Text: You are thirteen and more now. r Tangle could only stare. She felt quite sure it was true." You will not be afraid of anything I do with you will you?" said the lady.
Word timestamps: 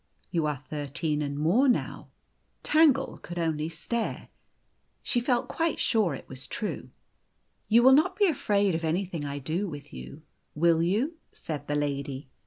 You 0.31 0.47
are 0.47 0.57
thirteen 0.67 1.21
and 1.21 1.37
more 1.37 1.69
now. 1.69 1.95
r 1.95 2.07
Tangle 2.63 3.19
could 3.21 3.37
only 3.37 3.69
stare. 3.69 4.29
She 5.03 5.19
felt 5.19 5.47
quite 5.47 5.77
sure 5.77 6.15
it 6.15 6.27
was 6.27 6.47
true." 6.47 6.89
You 7.69 7.83
will 7.83 7.93
not 7.93 8.15
be 8.17 8.25
afraid 8.25 8.73
of 8.73 8.83
anything 8.83 9.25
I 9.25 9.37
do 9.37 9.67
with 9.67 9.93
you 9.93 10.23
will 10.55 10.81
you?" 10.81 11.17
said 11.33 11.67
the 11.67 11.75
lady. 11.75 12.29